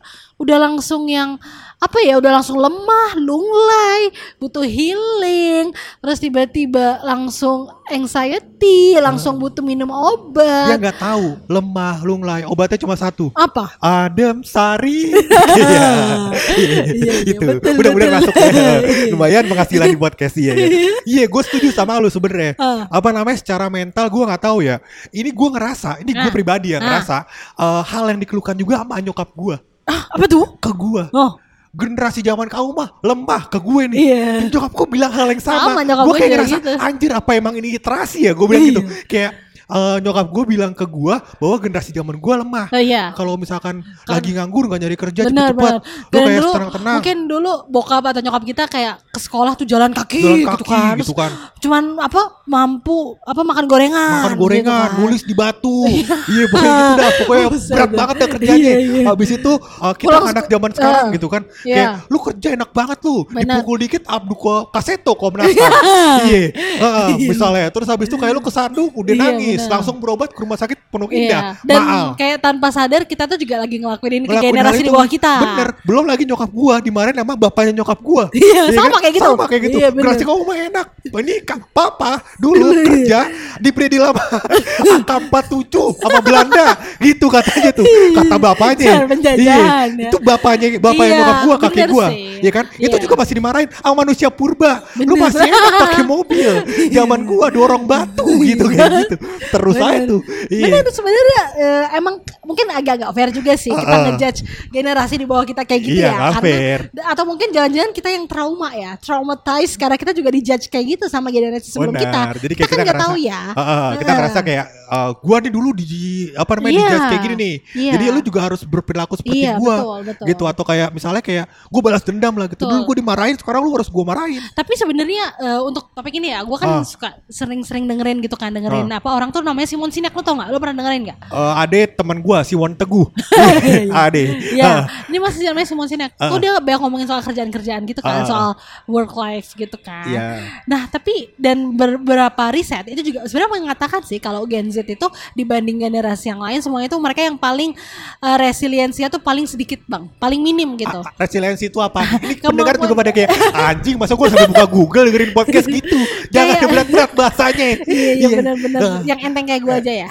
udah 0.40 0.56
langsung 0.58 1.04
yang 1.04 1.36
apa 1.76 1.96
ya 2.00 2.20
udah 2.20 2.32
langsung 2.34 2.60
lemah, 2.60 3.16
lunglai, 3.16 4.12
butuh 4.36 4.60
healing, 4.60 5.72
terus 6.00 6.20
tiba-tiba 6.20 7.00
langsung 7.00 7.72
anxiety, 7.88 9.00
langsung 9.00 9.40
butuh 9.40 9.64
minum 9.64 9.88
Dia 9.88 9.96
obat. 10.12 10.76
nggak 10.76 10.98
tahu 11.00 11.40
lemah 11.48 12.04
lunglai 12.04 12.44
obatnya 12.44 12.76
cuma 12.76 12.96
satu. 12.96 13.32
Apa? 13.32 13.76
Adem 13.80 14.44
Sari. 14.44 15.08
Iya. 15.50 16.82
iya, 16.90 17.14
itu. 17.32 17.40
betul, 17.40 17.74
Mudah-mudahan 17.76 18.12
masuk 18.20 18.34
ya. 18.36 18.72
Lumayan 19.12 19.44
penghasilan 19.46 19.88
podcast 19.96 20.34
iya 20.36 20.52
ya. 20.54 20.66
Iya, 21.04 21.24
gue 21.26 21.42
setuju 21.42 21.68
sama 21.72 21.96
lu 21.98 22.08
sebenarnya. 22.08 22.54
Ah. 22.56 22.86
Apa 22.88 23.10
namanya 23.10 23.38
secara 23.40 23.66
mental 23.68 24.06
gue 24.06 24.22
nggak 24.24 24.42
tahu 24.42 24.62
ya. 24.62 24.78
Ini 25.10 25.30
gue 25.32 25.48
ngerasa, 25.50 26.00
ini 26.00 26.12
gue 26.12 26.30
Ah. 26.30 26.34
pribadi 26.34 26.68
Ah. 26.72 26.80
ngerasa 26.80 27.16
eh, 27.56 27.82
hal 27.86 28.04
yang 28.08 28.20
dikeluhkan 28.20 28.54
juga 28.54 28.82
sama 28.84 29.00
nyokap 29.00 29.30
gue 29.32 29.56
Ah, 29.90 30.02
apa 30.14 30.24
tuh? 30.30 30.46
ke 30.62 30.70
gue. 30.70 31.04
Oh, 31.10 31.34
Generasi 31.70 32.18
zaman 32.26 32.50
kau 32.50 32.74
mah 32.74 32.98
lemah 32.98 33.46
ke 33.46 33.58
gue 33.62 33.82
nih. 33.94 33.98
Iya. 34.10 34.26
Dan 34.42 34.50
Nyokap 34.50 34.74
bilang 34.90 35.14
hal 35.14 35.30
yang 35.30 35.38
sama. 35.38 35.78
Sama, 35.78 35.82
gue 35.86 36.14
kayak 36.18 36.30
ngerasa 36.34 36.56
gitu. 36.58 36.70
Anjir 36.82 37.10
apa 37.14 37.30
emang 37.38 37.54
ini 37.54 37.78
literasi 37.78 38.26
ya? 38.26 38.32
Gue 38.34 38.46
bilang 38.50 38.66
gitu. 38.66 38.82
Kayak 39.06 39.49
eh, 39.70 39.96
nyokap 40.02 40.26
gue 40.30 40.44
bilang 40.56 40.72
ke 40.74 40.84
gue 40.84 41.14
bahwa 41.38 41.56
generasi 41.62 41.90
zaman 41.94 42.16
gue 42.18 42.34
lemah. 42.42 42.66
oh 42.70 42.82
iya. 42.82 43.14
Kalau 43.14 43.38
misalkan 43.38 43.82
lagi 44.06 44.34
nganggur 44.34 44.66
nggak 44.66 44.80
nyari 44.80 44.96
kerja 44.98 45.20
cepet-cepet, 45.26 45.72
lu 46.10 46.18
kayak 46.18 46.38
dulu 46.38 46.50
tenang-tenang, 46.54 46.96
mungkin 46.98 47.18
dulu 47.30 47.52
bokap 47.70 48.04
atau 48.10 48.20
nyokap 48.20 48.42
kita 48.44 48.64
kayak 48.66 48.94
ke 49.10 49.18
sekolah 49.22 49.52
tuh 49.54 49.66
jalan 49.66 49.94
kaki, 49.94 50.22
jalan 50.22 50.38
gitu 50.42 50.64
kaki 50.66 50.74
kan. 50.74 50.96
gitu 50.98 51.14
kan, 51.14 51.30
cuman 51.62 51.82
apa 52.02 52.22
mampu 52.46 53.18
apa 53.22 53.42
makan 53.42 53.64
gorengan 53.70 54.22
makan 54.26 54.38
gorengan, 54.38 54.66
gitu 54.66 54.94
kan. 54.94 54.98
nulis 54.98 55.22
di 55.22 55.34
batu, 55.34 55.78
iya 56.34 56.44
pokoknya 56.50 56.72
gitu 56.74 56.94
dah, 56.94 57.10
pokoknya 57.22 57.46
berat 57.70 57.90
banget 57.90 58.16
ya 58.16 58.26
kerjanya. 58.26 58.58
Iya, 58.60 58.76
iya. 58.78 59.04
Habis 59.06 59.30
itu 59.38 59.52
uh, 59.56 59.94
kita 59.94 60.08
Pulang 60.10 60.26
anak 60.34 60.46
zaman 60.50 60.70
sekarang 60.74 61.06
eh, 61.06 61.14
gitu 61.16 61.26
kan, 61.30 61.42
iya. 61.62 61.74
kayak 61.74 61.90
lu 62.10 62.18
kerja 62.18 62.48
enak 62.58 62.70
banget 62.74 62.98
lu, 63.06 63.16
Benar. 63.30 63.42
dipukul 63.42 63.76
dikit 63.78 64.02
abdu 64.10 64.34
ke 64.34 64.54
kaseto 64.74 65.12
HAM. 65.14 65.34
iya, 66.28 66.42
Heeh, 66.54 67.08
misalnya, 67.28 67.66
terus 67.70 67.88
habis 67.90 68.06
itu 68.10 68.16
kayak 68.18 68.34
lu 68.34 68.42
kesandung, 68.42 68.90
udah 68.94 69.14
Iya, 69.20 69.59
nangis, 69.60 69.66
benar. 69.66 69.74
langsung 69.76 69.96
berobat 70.00 70.28
ke 70.30 70.38
rumah 70.38 70.56
sakit 70.56 70.78
penuh 70.88 71.08
Iya. 71.08 71.18
indah, 71.20 71.42
Dan 71.60 71.80
maal. 71.80 72.06
kayak 72.16 72.38
tanpa 72.40 72.68
sadar 72.70 73.02
kita 73.04 73.24
tuh 73.26 73.36
juga 73.36 73.54
lagi 73.58 73.76
ngelakuin 73.76 74.12
ini 74.14 74.20
ke 74.20 74.30
Ngelakuin 74.30 74.50
generasi 74.50 74.74
hal 74.74 74.86
di 74.86 74.90
bawah 74.90 75.10
kita. 75.10 75.32
Bener. 75.38 75.68
Belum 75.82 76.04
lagi 76.04 76.22
nyokap 76.24 76.50
gua 76.50 76.74
dimarahin 76.78 77.14
sama 77.14 77.34
bapaknya 77.34 77.72
nyokap 77.76 77.98
gua. 78.00 78.24
Iya, 78.40 78.62
Iya 78.66 78.74
sama 78.74 78.96
kayak 78.98 79.14
gitu. 79.14 79.30
Sama 79.30 79.44
kayak 79.46 79.62
gitu. 79.62 79.76
Iya, 79.76 79.88
bener. 79.90 80.02
Generasi 80.02 80.22
kamu 80.24 80.40
mah 80.42 80.58
enak. 80.62 80.86
Ini 81.02 81.34
kan 81.42 81.58
papa 81.68 82.12
dulu 82.36 82.66
kerja 82.80 83.18
di 83.56 83.70
Predi 83.70 83.98
Lama 83.98 84.24
AK-47 84.96 85.74
sama 85.98 86.18
Belanda. 86.20 86.66
Gitu 86.98 87.26
katanya 87.26 87.70
tuh. 87.72 87.84
Kata 88.14 88.36
bapaknya. 88.36 88.94
Iya. 89.36 89.56
ya. 89.86 90.08
Itu 90.08 90.18
bapaknya 90.18 90.68
bapaknya 90.76 91.06
Iya, 91.06 91.18
nyokap 91.20 91.38
gua, 91.42 91.56
kakek 91.58 91.74
bener 91.76 91.90
gua. 91.90 92.06
sih. 92.08 92.18
Iya 92.40 92.52
kan? 92.52 92.64
Itu 92.74 92.90
Iya. 92.90 93.02
juga 93.02 93.14
masih 93.14 93.34
dimarahin 93.34 93.68
sama 93.70 93.94
manusia 93.98 94.28
purba. 94.28 94.82
Lu 94.94 95.04
Bener. 95.08 95.28
masih 95.28 95.44
enak 95.44 95.72
pakai 95.78 96.04
mobil. 96.04 96.50
Zaman 96.96 97.20
gua 97.22 97.46
dorong 97.48 97.84
batu 97.84 98.26
gitu 98.40 98.64
kayak 98.66 98.88
gitu. 99.04 99.16
Terus 99.48 99.76
aja 99.76 99.88
Bener. 99.96 100.08
tuh. 100.08 100.20
Iya. 100.48 100.64
Bener 100.66 100.82
sebenarnya 100.90 101.42
eh, 101.54 101.84
emang 101.94 102.14
mungkin 102.40 102.66
agak-agak 102.68 103.10
fair 103.10 103.30
juga 103.30 103.52
sih 103.54 103.70
kita 103.70 103.86
Heeh. 103.86 104.04
ngejudge 104.10 104.40
generasi 104.68 105.14
di 105.14 105.24
bawah 105.24 105.44
kita 105.44 105.62
kayak 105.62 105.80
gitu 105.80 106.00
Iya, 106.00 106.08
ya. 106.08 106.16
nggak 106.16 106.42
fair. 106.42 106.80
atau 106.90 107.24
mungkin 107.24 107.48
jangan-jangan 107.50 107.90
kita 107.90 108.08
yang 108.08 108.24
trauma 108.24 108.68
ya, 108.72 108.92
traumatized 108.96 109.76
karena 109.76 109.94
kita 109.94 110.10
juga 110.10 110.30
dijudge 110.30 110.66
kayak 110.66 110.86
gitu 110.90 111.04
sama 111.06 111.28
generasi 111.28 111.68
sebelum 111.68 111.92
Benar. 111.92 112.02
kita. 112.02 112.20
Jadi 112.40 112.54
kita 112.54 112.64
kayak 112.64 112.70
kan 112.70 112.78
kita 112.80 112.90
ngerasa, 112.90 113.04
tahu 113.04 113.14
ya. 113.16 113.40
Heeh, 113.50 113.88
kita 113.92 114.02
Heeh. 114.02 114.18
ngerasa 114.18 114.38
kayak 114.40 114.66
eh, 114.90 115.10
gua 115.20 115.36
nih 115.38 115.52
dulu 115.52 115.70
di 115.70 115.86
apa 116.34 116.52
namanya 116.56 116.72
Iya. 116.72 116.82
dijudge 116.82 117.06
kayak 117.06 117.22
gini 117.22 117.36
nih. 117.36 117.54
Iya. 117.76 117.92
Jadi 117.94 118.04
lu 118.08 118.20
juga 118.20 118.40
harus 118.42 118.60
berperilaku 118.64 119.14
seperti 119.14 119.38
Iya, 119.40 119.52
gua. 119.56 119.76
betul, 119.76 119.98
betul. 120.10 120.24
Gitu 120.26 120.44
atau 120.46 120.64
kayak 120.64 120.88
misalnya 120.90 121.22
kayak 121.22 121.44
gua 121.68 121.80
balas 121.80 122.02
dendam 122.02 122.29
lah 122.34 122.46
gitu. 122.46 122.62
Betul. 122.62 122.76
Dulu 122.76 122.82
gua 122.84 122.96
dimarahin, 122.96 123.36
sekarang 123.36 123.60
lu 123.62 123.72
harus 123.72 123.88
gua 123.88 124.04
marahin. 124.04 124.42
Tapi 124.50 124.72
sebenarnya 124.74 125.24
eh, 125.36 125.60
untuk 125.60 125.90
topik 125.90 126.12
ini 126.12 126.30
ya, 126.30 126.42
gue 126.42 126.56
kan 126.56 126.68
Ah. 126.70 126.84
suka 126.84 127.08
sering-sering 127.26 127.84
dengerin 127.84 128.20
gitu 128.20 128.34
kan 128.34 128.50
dengerin 128.50 128.86
Ah. 128.86 128.98
apa 128.98 129.10
orang 129.10 129.30
tuh 129.30 129.40
namanya 129.40 129.66
Simon 129.66 129.88
Sinek 129.88 130.10
lo 130.10 130.20
tau 130.20 130.34
nggak? 130.34 130.48
Lo 130.48 130.58
pernah 130.58 130.76
dengerin 130.78 131.00
nggak? 131.06 131.18
Eh 131.28 131.52
ade 131.56 131.80
teman 131.90 132.18
gua 132.20 132.42
si 132.42 132.54
Won 132.54 132.74
Teguh. 132.74 133.06
ade. 134.04 134.24
Ya, 134.52 134.84
Ah. 134.86 135.06
ini 135.06 135.18
masih 135.18 135.46
namanya 135.46 135.66
Simon 135.66 135.86
Sinek. 135.86 136.12
Ah. 136.16 136.28
Tuh 136.28 136.38
dia 136.38 136.56
banyak 136.56 136.80
ngomongin 136.80 137.06
soal 137.06 137.20
kerjaan-kerjaan 137.20 137.82
gitu 137.84 138.00
kan, 138.00 138.22
Ah. 138.22 138.26
soal 138.26 138.50
work 138.86 139.12
life 139.14 139.54
gitu 139.54 139.76
kan. 139.76 140.06
Iya. 140.06 140.22
Nah, 140.66 140.86
tapi 140.86 141.32
dan 141.36 141.74
beberapa 141.74 142.50
riset 142.50 142.86
itu 142.88 143.00
juga 143.04 143.24
sebenarnya 143.24 143.50
mengatakan 143.62 144.00
sih 144.02 144.18
kalau 144.18 144.44
Gen 144.44 144.68
Z 144.68 144.84
itu 144.84 145.06
dibanding 145.32 145.80
generasi 145.80 146.28
yang 146.28 146.40
lain 146.40 146.60
semuanya 146.60 146.88
itu 146.88 146.98
mereka 146.98 147.20
yang 147.22 147.36
paling 147.36 147.72
eh, 148.20 148.36
resiliensinya 148.38 149.08
tuh 149.08 149.20
paling 149.20 149.46
sedikit 149.46 149.80
bang, 149.86 150.08
paling 150.16 150.40
minim 150.40 150.76
gitu. 150.76 151.00
Resiliensi 151.16 151.66
itu 151.66 151.78
apa? 151.78 152.02
Ini 152.20 152.34
pendengar 152.38 152.74
juga 152.76 152.94
pada 152.94 153.10
kayak 153.10 153.30
anjing 153.50 153.96
masa 153.96 154.12
gua 154.12 154.28
sampai 154.28 154.48
buka 154.48 154.64
Google 154.66 155.04
dengerin 155.08 155.32
podcast 155.32 155.66
gitu. 155.72 155.96
Jangan 156.28 156.46
Kayak- 156.46 156.58
ada 156.58 156.66
berat-berat 156.68 157.10
bahasanya. 157.12 157.66
Iya, 157.82 158.10
iya 158.14 158.28
benar-benar 158.30 158.80
Ah. 158.80 159.00
yang 159.04 159.18
enteng 159.20 159.44
kayak 159.44 159.62
gue 159.62 159.74
aja 159.76 159.92
ya. 160.06 160.10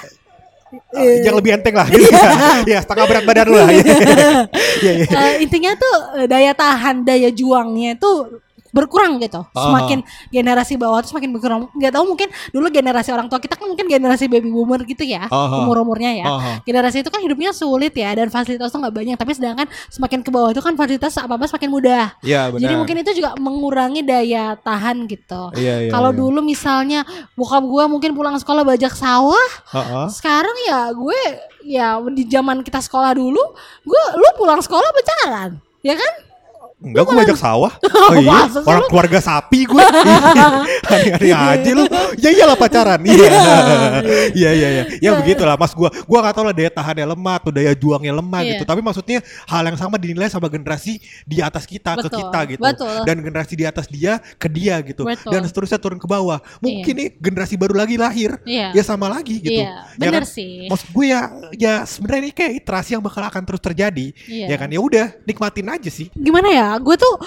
Eh, 0.94 1.26
yang 1.26 1.34
lebih 1.34 1.50
enteng 1.52 1.74
lah 1.74 1.82
gitu 1.84 2.06
ya. 2.06 2.30
ya 2.62 2.78
setengah 2.78 3.04
berat 3.04 3.24
badan 3.24 3.46
lu 3.46 3.58
lah. 3.58 3.68
Iya, 4.80 4.92
iya. 4.96 5.06
Eh, 5.06 5.34
intinya 5.42 5.74
tuh 5.74 5.96
eh, 6.16 6.26
daya 6.26 6.54
tahan 6.54 7.02
daya 7.02 7.28
juangnya 7.28 7.94
itu 7.94 8.12
berkurang 8.70 9.18
gitu. 9.22 9.42
Semakin 9.54 10.02
generasi 10.30 10.74
bawah 10.78 11.02
tuh 11.02 11.14
semakin 11.16 11.30
berkurang. 11.34 11.60
Nggak 11.74 11.92
tahu 11.94 12.04
mungkin 12.14 12.28
dulu 12.54 12.66
generasi 12.70 13.10
orang 13.10 13.26
tua 13.26 13.38
kita 13.42 13.58
kan 13.58 13.66
mungkin 13.66 13.86
generasi 13.86 14.26
baby 14.30 14.50
boomer 14.50 14.82
gitu 14.86 15.02
ya, 15.06 15.26
Aha. 15.26 15.62
umur-umurnya 15.62 16.10
ya. 16.14 16.26
Aha. 16.26 16.52
Generasi 16.64 17.02
itu 17.02 17.10
kan 17.10 17.20
hidupnya 17.22 17.50
sulit 17.50 17.92
ya 17.94 18.14
dan 18.14 18.30
fasilitas 18.30 18.70
tuh 18.70 18.78
nggak 18.82 18.94
banyak. 18.94 19.16
Tapi 19.18 19.32
sedangkan 19.34 19.66
semakin 19.90 20.20
ke 20.22 20.30
bawah 20.30 20.50
itu 20.54 20.62
kan 20.62 20.74
fasilitas 20.78 21.14
apa-apa 21.18 21.50
semakin 21.50 21.70
mudah. 21.70 22.06
Iya 22.22 22.50
benar. 22.54 22.62
Jadi 22.62 22.74
mungkin 22.78 22.96
itu 23.02 23.10
juga 23.20 23.30
mengurangi 23.36 24.00
daya 24.06 24.54
tahan 24.58 25.06
gitu. 25.10 25.52
Iya, 25.58 25.88
iya, 25.88 25.90
Kalau 25.90 26.10
iya. 26.14 26.18
dulu 26.18 26.40
misalnya 26.40 27.02
bokap 27.34 27.64
gua 27.66 27.84
mungkin 27.90 28.14
pulang 28.14 28.36
sekolah 28.38 28.62
bajak 28.62 28.94
sawah, 28.94 29.48
Heeh. 29.74 30.06
sekarang 30.14 30.56
ya 30.66 30.90
gue 30.94 31.20
ya 31.66 32.00
di 32.00 32.24
zaman 32.28 32.64
kita 32.64 32.80
sekolah 32.80 33.12
dulu, 33.16 33.40
gue 33.84 34.02
lu 34.16 34.28
pulang 34.36 34.60
sekolah 34.64 34.88
berjalan, 34.96 35.50
ya 35.84 35.94
kan? 35.96 36.12
Enggak, 36.80 37.02
gue 37.04 37.14
bajak 37.16 37.38
sawah. 37.38 37.72
Oh 38.10 38.16
iya, 38.16 38.48
orang 38.66 38.82
lu? 38.82 38.88
keluarga 38.90 39.20
sapi 39.20 39.68
gue. 39.68 39.84
Aneh-aneh 40.88 41.30
aja 41.54 41.70
lu. 41.72 41.84
Ya 42.18 42.30
iyalah 42.32 42.56
pacaran. 42.56 42.98
Iya. 43.04 43.28
Iya 44.32 44.50
iya 44.50 44.68
iya. 44.72 44.84
Ya 44.98 45.10
begitulah 45.14 45.54
Mas 45.54 45.70
gua. 45.72 45.92
Gua 46.04 46.18
gak 46.24 46.34
tahu 46.34 46.44
lah 46.48 46.54
daya 46.56 46.70
tahannya 46.72 47.06
lemah 47.06 47.34
atau 47.38 47.50
daya 47.52 47.72
juangnya 47.72 48.10
lemah 48.10 48.40
Iya. 48.42 48.50
gitu. 48.56 48.64
Tapi 48.64 48.80
maksudnya 48.80 49.18
hal 49.46 49.62
yang 49.62 49.76
sama 49.76 50.00
dinilai 50.00 50.26
sama 50.26 50.48
generasi 50.48 50.98
di 51.22 51.38
atas 51.38 51.68
kita 51.68 51.94
ke 51.98 52.08
Betul, 52.08 52.18
kita 52.24 52.38
gitu. 52.50 52.62
betul. 52.62 52.94
Dan 53.04 53.16
generasi 53.20 53.54
di 53.54 53.64
atas 53.68 53.86
dia 53.86 54.18
ke 54.40 54.48
dia 54.48 54.80
gitu. 54.80 55.04
Betul. 55.04 55.30
Dan 55.30 55.44
seterusnya 55.44 55.78
turun 55.78 56.00
ke 56.00 56.08
bawah. 56.08 56.40
Mungkin 56.58 56.94
nih 56.96 57.08
generasi 57.20 57.54
baru 57.54 57.76
lagi 57.76 57.94
lahir. 57.94 58.40
Iya. 58.42 58.72
Ya 58.72 58.82
sama 58.82 59.06
lagi 59.06 59.38
gitu. 59.38 59.60
Iya, 59.60 59.86
Ya 60.00 60.08
bener 60.10 60.24
kan? 60.24 60.34
sih. 60.34 60.66
Maksud 60.66 60.88
gue 60.90 61.06
ya 61.06 61.20
ya 61.54 61.74
sebenarnya 61.84 62.20
ini 62.24 62.32
kayak 62.32 62.52
iterasi 62.64 62.90
yang 62.96 63.02
bakal 63.04 63.22
akan 63.22 63.42
terus 63.44 63.60
terjadi. 63.60 64.06
Iya. 64.26 64.46
Ya 64.50 64.56
kan 64.56 64.68
ya 64.72 64.80
udah 64.80 65.06
nikmatin 65.22 65.68
aja 65.68 65.90
sih. 65.92 66.08
Gimana 66.16 66.48
ya? 66.50 66.66
Gue 66.78 66.94
tuh 66.94 67.18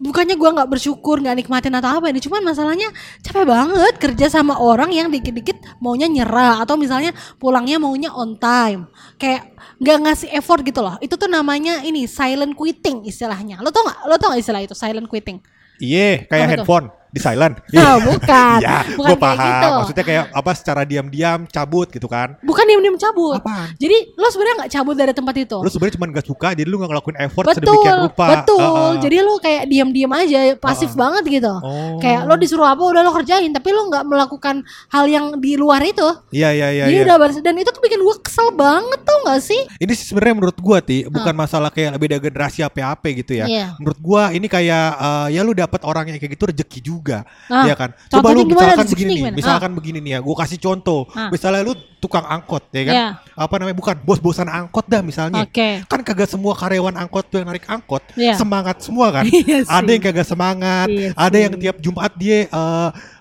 bukannya 0.00 0.34
gua 0.40 0.56
nggak 0.56 0.70
bersyukur 0.72 1.20
nggak 1.20 1.44
nikmatin 1.44 1.76
atau 1.76 2.00
apa 2.00 2.08
ini 2.08 2.24
cuman 2.24 2.40
masalahnya 2.40 2.88
capek 3.20 3.44
banget 3.44 3.94
kerja 4.00 4.32
sama 4.32 4.56
orang 4.56 4.88
yang 4.96 5.12
dikit-dikit 5.12 5.60
maunya 5.76 6.08
nyerah 6.08 6.64
atau 6.64 6.80
misalnya 6.80 7.12
pulangnya 7.36 7.76
maunya 7.76 8.08
on 8.10 8.40
time. 8.40 8.88
Kayak 9.20 9.52
nggak 9.76 9.98
ngasih 10.08 10.28
effort 10.32 10.64
gitu 10.64 10.80
loh. 10.80 10.96
Itu 11.04 11.20
tuh 11.20 11.28
namanya 11.28 11.84
ini 11.84 12.08
silent 12.08 12.56
quitting 12.56 13.04
istilahnya. 13.04 13.60
Lo 13.60 13.68
tau 13.68 13.84
nggak? 13.84 13.98
Lo 14.08 14.16
tau 14.16 14.32
nggak 14.32 14.40
istilah 14.40 14.62
itu 14.64 14.74
silent 14.74 15.06
quitting? 15.06 15.38
Iya, 15.80 16.28
kayak 16.28 16.32
Apa 16.32 16.44
tuh? 16.44 16.52
handphone 16.64 16.86
di 17.10 17.20
silent. 17.20 17.54
Ah, 17.74 17.98
bukan. 18.08 18.58
Iya, 18.58 18.78
Bukan 18.94 18.96
gue 18.96 19.06
kayak 19.06 19.20
paham. 19.20 19.46
gitu. 19.46 19.68
Maksudnya 19.76 20.04
kayak 20.04 20.24
apa 20.30 20.50
secara 20.54 20.82
diam-diam 20.82 21.40
cabut 21.46 21.88
gitu 21.88 22.06
kan. 22.06 22.38
bukan 22.40 22.64
diam-diam 22.64 22.96
cabut 22.96 23.38
Apaan? 23.38 23.72
jadi 23.76 24.14
lo 24.14 24.26
sebenarnya 24.28 24.56
nggak 24.64 24.72
cabut 24.72 24.94
dari 24.94 25.12
tempat 25.12 25.34
itu 25.36 25.58
Lu 25.58 25.68
sebenarnya 25.68 25.94
cuma 25.98 26.06
gak 26.10 26.26
suka 26.26 26.48
jadi 26.52 26.66
lu 26.66 26.76
gak 26.76 26.90
ngelakuin 26.90 27.18
effort 27.20 27.44
betul 27.44 27.56
sedemikian 27.60 27.96
rupa. 28.04 28.26
betul 28.32 28.60
Heeh. 28.60 28.92
jadi 29.00 29.16
lo 29.20 29.32
kayak 29.36 29.62
diam-diam 29.66 30.12
aja 30.12 30.38
pasif 30.56 30.90
banget 30.94 31.22
gitu 31.26 31.52
Oh. 31.60 31.98
kayak 31.98 32.24
lo 32.24 32.34
disuruh 32.34 32.66
apa 32.66 32.80
udah 32.80 33.02
lo 33.02 33.10
kerjain 33.12 33.50
tapi 33.50 33.68
lo 33.70 33.86
nggak 33.86 34.04
melakukan 34.06 34.62
hal 34.88 35.04
yang 35.06 35.36
di 35.36 35.54
luar 35.54 35.82
itu 35.82 36.06
Iya 36.30 36.50
iya 36.52 36.68
iya. 36.72 36.84
jadi 36.86 36.98
iya. 37.02 37.06
udah 37.06 37.16
dan 37.40 37.54
itu 37.56 37.70
tuh 37.70 37.82
bikin 37.82 38.00
gue 38.00 38.16
kesel 38.20 38.48
banget 38.52 39.00
tau 39.02 39.18
gak 39.26 39.40
sih 39.40 39.60
Ini 39.76 39.92
sih 39.92 40.06
sebenarnya 40.08 40.34
menurut 40.36 40.58
gua 40.58 40.78
ti 40.80 41.04
bukan 41.06 41.34
masalah 41.34 41.68
kayak 41.70 41.96
beda 41.96 42.16
generasi 42.18 42.60
apa-apa 42.60 43.06
gitu 43.12 43.32
ya. 43.36 43.46
Iya. 43.46 43.66
Menurut 43.80 43.98
gua 43.98 44.22
ini 44.30 44.46
kayak 44.46 44.86
eh, 44.96 45.26
ya 45.34 45.40
lu 45.42 45.52
dapat 45.52 45.80
orang 45.84 46.10
yang 46.10 46.18
kayak 46.18 46.32
gitu 46.36 46.44
rezeki 46.48 46.80
juga, 46.80 46.99
Ah, 47.48 47.64
ya 47.64 47.74
kan. 47.74 47.90
Coba 48.08 48.30
lu 48.30 48.44
gimana 48.44 48.76
misalkan 48.76 48.84
rezekinya 48.84 48.92
begini 48.92 49.10
nih, 49.10 49.20
gimana? 49.24 49.36
misalkan 49.36 49.70
begini 49.72 49.98
nih 50.00 50.12
ya, 50.12 50.18
gua 50.20 50.36
kasih 50.44 50.58
contoh. 50.60 51.00
Ah. 51.12 51.28
Misalnya 51.32 51.60
lu 51.64 51.72
tukang 52.00 52.24
angkot 52.24 52.64
ya 52.72 52.82
kan. 52.88 52.94
Iya. 52.96 53.06
Apa 53.36 53.54
namanya 53.60 53.76
bukan 53.76 53.96
bos-bosan 54.04 54.48
angkot 54.48 54.88
dah 54.88 55.04
misalnya. 55.04 55.44
Oke. 55.44 55.84
Kan 55.84 56.00
kagak 56.00 56.28
semua 56.28 56.56
karyawan 56.56 56.96
angkot 56.96 57.28
tuh 57.28 57.40
yang 57.40 57.48
narik 57.48 57.68
angkot 57.68 58.00
Iya. 58.16 58.36
semangat 58.36 58.80
semua 58.80 59.12
kan. 59.12 59.24
Iya 59.30 59.64
sih. 59.64 59.72
ada 59.72 59.88
yang 59.88 60.02
kagak 60.02 60.26
semangat, 60.28 60.88
Iya 60.88 61.12
ada 61.12 61.36
yang 61.36 61.52
tiap 61.56 61.76
Jumat 61.80 62.12
dia 62.16 62.48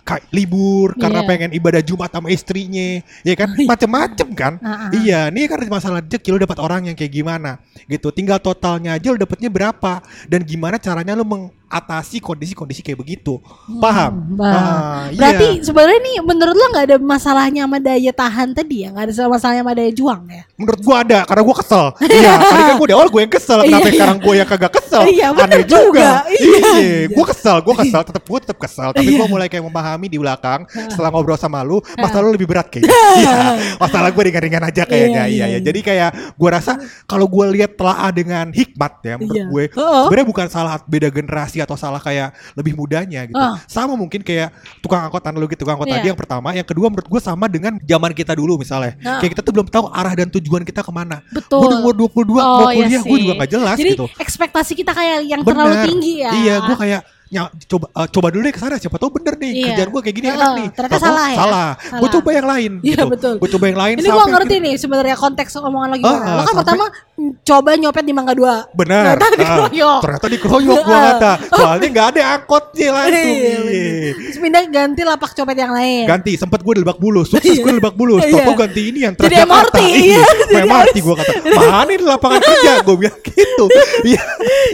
ka- 0.04 0.24
libur 0.34 0.98
karena 0.98 1.22
Iya. 1.22 1.30
pengen 1.30 1.50
ibadah 1.54 1.82
Jumat 1.86 2.10
sama 2.10 2.34
istrinya, 2.34 3.04
ya 3.22 3.34
kan? 3.38 3.54
Macem-macem 3.54 4.28
kan? 4.34 4.54
Ah, 4.64 4.88
ah. 4.88 4.90
Iya, 4.96 5.30
ini 5.30 5.46
kan 5.46 5.60
masalah 5.70 6.02
rezeki 6.02 6.30
lu 6.34 6.40
dapat 6.42 6.58
orang 6.58 6.90
yang 6.90 6.96
kayak 6.98 7.14
gimana 7.14 7.62
gitu. 7.86 8.10
Tinggal 8.10 8.42
totalnya 8.42 8.98
aja 8.98 9.14
lu 9.14 9.20
dapatnya 9.20 9.52
berapa 9.52 10.02
dan 10.26 10.42
gimana 10.42 10.82
caranya 10.82 11.14
lu 11.14 11.28
mengatasi 11.70 12.18
kondisi-kondisi 12.18 12.82
kayak 12.82 12.98
begitu. 12.98 13.38
Paham? 13.78 14.34
Bah. 14.34 14.50
Ah, 14.50 15.02
iya. 15.14 15.22
Berarti 15.22 15.48
sebenarnya 15.62 16.00
nih 16.02 16.16
menurut 16.26 16.56
lo 16.58 16.66
nggak 16.74 16.86
ada 16.90 16.98
masalahnya 16.98 17.70
sama 17.70 17.78
daya 17.78 18.10
tahan 18.12 18.58
tadi 18.58 18.76
ya, 18.82 18.90
nggak 18.90 19.06
ada 19.06 19.30
masalahnya 19.30 19.62
sama 19.62 19.74
daya 19.78 19.92
juang 19.94 20.22
ya? 20.26 20.44
Menurut 20.58 20.82
gua 20.82 20.96
ada 21.06 21.20
karena 21.30 21.42
gua 21.46 21.56
kesel. 21.62 21.86
iya, 22.10 22.34
tadi 22.50 22.62
kan 22.66 22.76
gua 22.82 22.88
di 22.90 22.96
awal 22.98 23.08
gua 23.14 23.22
yang 23.22 23.34
kesel, 23.34 23.60
kenapa 23.62 23.70
Iya, 23.70 23.86
iya. 23.86 23.94
sekarang 24.02 24.18
gua 24.18 24.34
yang 24.34 24.50
kagak 24.50 24.74
kesel? 24.74 25.02
Iya, 25.06 25.28
Aneh 25.30 25.62
juga. 25.64 25.78
juga. 25.86 26.10
Iya, 26.26 26.50
Iya, 26.50 26.72
iya. 26.82 27.08
gua 27.14 27.26
kesel, 27.30 27.58
gua 27.62 27.76
kesel, 27.78 28.02
tetap 28.02 28.24
gua 28.26 28.40
tetap 28.42 28.58
kesel, 28.58 28.90
tapi 28.90 29.06
Iya. 29.06 29.18
gua 29.22 29.28
mulai 29.30 29.48
kayak 29.48 29.64
memahami 29.70 30.08
di 30.10 30.18
belakang 30.18 30.66
setelah 30.90 31.10
ngobrol 31.14 31.38
sama 31.38 31.62
lu, 31.62 31.78
masalah 31.96 32.26
lu 32.26 32.34
lebih 32.34 32.50
berat 32.50 32.66
kayaknya. 32.74 32.90
Iya, 33.20 33.38
masalah 33.78 34.10
gua 34.10 34.24
ringan-ringan 34.26 34.64
aja 34.66 34.84
kayaknya. 34.90 35.30
Iya, 35.30 35.30
Iya, 35.30 35.36
iya, 35.38 35.46
iya. 35.46 35.58
iya. 35.58 35.60
Jadi 35.62 35.80
kayak 35.86 36.10
gua 36.34 36.50
rasa 36.58 36.82
kalau 37.06 37.30
gua 37.30 37.46
lihat 37.54 37.78
telaah 37.78 38.10
dengan 38.10 38.50
hikmat 38.50 38.94
ya 39.06 39.14
menurut 39.22 39.38
Iya. 39.38 39.46
gue, 39.50 39.64
sebenarnya 39.78 40.28
bukan 40.28 40.48
salah 40.50 40.76
beda 40.84 41.10
generasi 41.14 41.59
atau 41.62 41.76
salah 41.76 41.98
kayak 41.98 42.32
lebih 42.54 42.74
mudanya 42.74 43.24
gitu. 43.24 43.36
Oh. 43.36 43.56
Sama 43.66 43.94
mungkin 43.94 44.20
kayak 44.20 44.52
tukang 44.80 45.04
angkot 45.04 45.24
analogi 45.24 45.56
tukang 45.56 45.76
angkot 45.76 45.88
Iya. 45.88 45.96
tadi 45.98 46.08
yang 46.08 46.20
pertama, 46.20 46.50
yang 46.52 46.64
kedua 46.64 46.88
menurut 46.88 47.08
gue 47.08 47.22
sama 47.22 47.46
dengan 47.46 47.78
zaman 47.80 48.12
kita 48.12 48.34
dulu 48.34 48.58
misalnya. 48.58 48.96
Ah. 49.02 49.20
Kayak 49.20 49.38
kita 49.38 49.42
tuh 49.42 49.54
belum 49.54 49.68
tahu 49.68 49.86
arah 49.90 50.14
dan 50.14 50.28
tujuan 50.30 50.64
kita 50.64 50.82
ke 50.82 50.92
mana. 50.92 51.20
Betul. 51.30 51.60
Gue 51.60 51.70
umur 51.76 51.94
22 51.94 52.40
Oh, 52.40 52.66
mau 52.66 52.70
iya 52.70 52.86
kuliah 52.86 53.02
gue 53.02 53.10
sih. 53.12 53.22
juga 53.24 53.34
gak 53.38 53.52
jelas 53.52 53.78
Jadi 53.78 53.92
gitu. 53.94 54.06
ekspektasi 54.16 54.72
kita 54.76 54.92
kayak 54.92 55.18
yang 55.24 55.42
Bener. 55.42 55.56
terlalu 55.56 55.76
tinggi 55.88 56.14
ya. 56.22 56.32
Iya, 56.32 56.56
gue 56.64 56.76
kayak 56.76 57.02
ya, 57.30 57.42
coba 57.64 57.86
eh, 57.92 58.08
coba 58.08 58.28
dulu 58.28 58.42
deh 58.42 58.50
ke 58.50 58.58
sana 58.58 58.76
siapa 58.76 58.96
tahu 58.96 59.14
bener 59.14 59.34
nih 59.36 59.52
Iya. 59.52 59.66
kerjaan 59.70 59.90
gue 59.90 60.02
kayak 60.02 60.16
gini 60.16 60.28
Heeh, 60.28 60.36
enak 60.36 60.50
nih. 60.52 60.68
ternyata 60.72 60.90
Tahu-tahu 60.92 61.08
salah 61.08 61.28
ya? 61.28 61.38
Salah. 61.38 61.70
Gue 61.72 61.90
Salah. 62.00 62.12
coba 62.12 62.30
yang 62.32 62.48
lain 62.48 62.72
Iya, 62.76 62.90
gitu. 62.92 63.06
betul. 63.08 63.34
Gue 63.38 63.50
coba 63.50 63.66
yang 63.66 63.80
lain 63.80 63.96
Ini 63.96 64.08
sampai 64.08 64.32
ngerti 64.32 64.56
nih 64.60 64.74
sebenarnya 64.76 65.16
konteks 65.16 65.52
omongan 65.56 65.90
Ah, 65.90 65.96
gimana. 65.96 66.10
ah, 66.10 66.18
lo 66.20 66.26
kan 66.26 66.46
sampai- 66.48 66.58
pertama 66.60 66.86
coba 67.44 67.70
nyopet 67.76 68.04
di 68.04 68.14
Mangga 68.14 68.34
2. 68.34 68.56
Benar. 68.74 69.04
Ternyata 69.12 69.26
Ah, 69.28 69.38
dikeroyok. 69.38 70.00
ternyata 70.02 70.28
dikeroyok 70.28 70.78
gua 70.80 70.96
Ah. 70.96 71.04
kata. 71.08 71.32
Soalnya 71.52 71.88
nggak 71.90 72.08
ada 72.10 72.22
angkotnya 72.34 72.88
langsung. 72.96 73.20
Iya, 73.30 73.38
Iya. 73.40 73.60
bener. 73.60 74.14
Terus 74.20 74.38
pindah 74.40 74.64
ganti 74.68 75.02
lapak 75.04 75.32
copet 75.32 75.56
yang 75.56 75.72
lain. 75.72 76.04
Ganti, 76.06 76.32
sempet 76.34 76.60
gue 76.60 76.74
di 76.74 76.82
Lebak 76.82 76.98
Bulus, 76.98 77.28
sukses 77.32 77.56
gue 77.56 77.70
di 77.70 77.78
Lebak 77.78 77.94
Bulus. 77.94 78.22
Iya. 78.22 78.34
Toko 78.40 78.52
ganti 78.56 78.82
ini 78.86 79.00
yang 79.02 79.14
Jadi 79.14 79.36
Transjakarta. 79.36 79.78
MRT, 79.78 79.80
Iya, 79.80 79.94
iya. 79.94 80.22
Jadi 80.50 80.66
MRT 80.66 80.96
gue 81.00 81.16
kata. 81.16 81.34
Mana 81.60 81.92
ini 81.92 82.04
lapangan 82.04 82.40
kerja? 82.40 82.72
Gue 82.82 82.96
bilang 82.98 83.18
gitu. 83.22 83.66
Iya. 84.02 84.24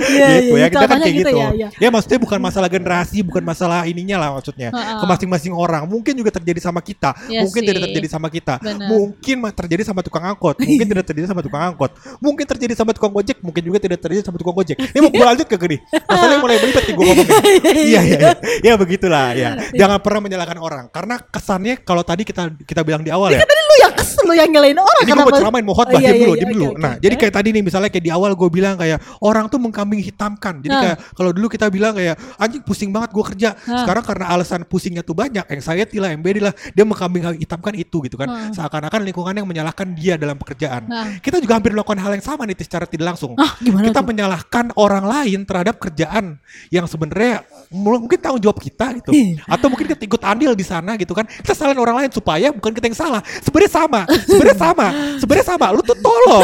Iya, 0.05 0.27
gitu 0.37 0.53
iya, 0.53 0.61
ya, 0.61 0.67
kita 0.69 0.85
kan 0.85 0.97
kayak 0.97 1.15
gitu 1.15 1.27
gitu. 1.27 1.31
ya, 1.35 1.47
iya. 1.51 1.67
Ya 1.75 1.89
maksudnya 1.89 2.19
bukan 2.19 2.39
masalah 2.45 2.69
generasi, 2.69 3.17
bukan 3.25 3.41
masalah 3.41 3.83
ininya 3.85 4.17
lah 4.21 4.29
maksudnya. 4.37 4.69
Heeh. 4.69 4.97
Ke 5.01 5.05
masing-masing 5.05 5.53
orang. 5.53 5.83
Mungkin 5.85 6.13
juga 6.13 6.29
terjadi 6.29 6.61
sama 6.61 6.79
kita, 6.79 7.17
Iya 7.25 7.41
mungkin 7.41 7.61
sih. 7.61 7.67
tidak 7.73 7.81
terjadi 7.89 8.07
sama 8.07 8.27
kita. 8.29 8.55
Benar. 8.61 8.87
Mungkin 8.87 9.35
terjadi 9.51 9.83
sama 9.83 10.01
tukang 10.05 10.23
angkot, 10.23 10.55
mungkin 10.61 10.85
tidak 10.85 11.05
terjadi 11.09 11.27
sama 11.27 11.41
tukang 11.41 11.63
angkot. 11.65 11.91
Mungkin 12.21 12.45
terjadi 12.45 12.73
sama 12.77 12.91
tukang 12.93 13.11
gojek, 13.11 13.37
mungkin 13.41 13.61
juga 13.65 13.77
tidak 13.81 13.99
terjadi 13.99 14.21
sama 14.23 14.37
tukang 14.37 14.55
gojek. 14.55 14.77
Ini 14.77 14.99
mau 15.01 15.09
gue 15.09 15.25
lanjut 15.25 15.47
ke 15.49 15.57
gini. 15.57 15.77
Masalahnya 16.05 16.39
mulai 16.39 16.57
belibet 16.61 16.83
nih 16.85 16.93
gue 16.93 17.05
ngomongnya. 17.05 17.33
Iya, 17.75 18.01
iya, 18.01 18.17
iya. 18.17 18.31
Ya 18.63 18.73
begitulah 18.75 19.35
ya. 19.35 19.49
Jangan 19.73 19.99
pernah 20.01 20.21
menyalahkan 20.21 20.57
orang 20.57 20.85
karena 20.89 21.15
kesannya 21.19 21.81
kalau 21.81 22.01
tadi 22.01 22.23
kita 22.23 22.49
kita 22.61 22.81
bilang 22.81 23.01
di 23.01 23.11
awal 23.11 23.29
ya. 23.31 23.41
Tadi 23.41 23.53
lu 23.55 23.75
yang 23.81 23.93
kesel 23.93 24.23
lu 24.25 24.33
yang 24.33 24.49
nyalain 24.49 24.77
orang 24.77 25.03
Ini 25.05 25.11
gue 25.11 25.17
mau 25.21 25.33
ceramain 25.33 25.63
mau 25.65 25.75
khotbah 25.75 25.93
Oh, 25.95 26.01
iya, 26.01 26.11
dulu, 26.11 26.33
iya, 26.33 26.41
iya, 26.41 26.47
dulu. 26.51 26.67
Nah, 26.75 26.93
jadi 26.97 27.15
kayak 27.15 27.33
tadi 27.33 27.49
nih 27.53 27.63
misalnya 27.63 27.89
kayak 27.89 28.03
di 28.03 28.11
awal 28.11 28.31
gue 28.35 28.49
bilang 28.49 28.75
kayak 28.75 28.99
orang 29.21 29.45
tuh 29.47 29.59
mengkambing 29.61 30.01
hitamkan. 30.01 30.59
Jadi 30.59 30.73
Nah. 30.73 30.81
kayak 30.83 30.97
kalau 31.13 31.31
dulu 31.31 31.47
kita 31.47 31.65
bilang 31.69 31.93
kayak 31.95 32.15
anjing 32.37 32.61
pusing 32.61 32.89
banget 32.89 33.11
gue 33.11 33.23
kerja. 33.33 33.49
Sekarang 33.57 34.03
karena 34.03 34.25
alasan 34.31 34.61
pusingnya 34.63 35.01
tuh 35.01 35.13
banyak, 35.13 35.43
anxiety 35.47 35.97
lah, 35.97 36.11
MBD 36.13 36.37
lah, 36.39 36.53
dia 36.71 36.83
mengkambing 36.83 37.39
hitamkan 37.39 37.73
itu 37.75 38.03
gitu 38.05 38.15
kan. 38.15 38.51
Seakan-akan 38.51 39.01
lingkungan 39.01 39.33
yang 39.33 39.47
menyalahkan 39.47 39.87
dia 39.93 40.15
dalam 40.15 40.35
pekerjaan. 40.35 40.87
Nah. 40.87 41.17
Kita 41.19 41.39
juga 41.39 41.57
hampir 41.57 41.71
melakukan 41.71 41.99
hal 41.99 42.11
yang 42.13 42.25
sama 42.25 42.43
nih 42.45 42.55
secara 42.57 42.85
tidak 42.85 43.15
langsung. 43.15 43.33
Ah, 43.35 43.55
kita 43.59 43.99
tuh? 43.99 44.05
menyalahkan 44.05 44.65
orang 44.75 45.05
lain 45.05 45.39
terhadap 45.43 45.75
kerjaan 45.77 46.37
yang 46.69 46.85
sebenarnya 46.85 47.41
mungkin 47.71 48.17
tanggung 48.21 48.41
jawab 48.41 48.59
kita 48.59 48.95
gitu. 49.01 49.11
Atau 49.45 49.67
mungkin 49.67 49.85
kita 49.87 50.03
ikut 50.03 50.21
andil 50.21 50.53
di 50.53 50.65
sana 50.65 50.95
gitu 50.95 51.11
kan. 51.11 51.25
Kita 51.25 51.53
salahin 51.53 51.79
orang 51.79 52.05
lain 52.05 52.11
supaya 52.11 52.51
bukan 52.53 52.71
kita 52.71 52.85
yang 52.87 52.97
salah. 52.97 53.21
Sebenarnya 53.41 53.71
sama. 53.71 54.01
Sebenarnya 54.25 54.57
sama. 54.57 54.87
Sebenarnya 55.19 55.45
sama. 55.47 55.65
Lu 55.73 55.81
tuh 55.81 55.97
tolol. 55.99 56.43